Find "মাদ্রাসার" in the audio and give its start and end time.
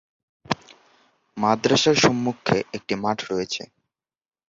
1.37-1.95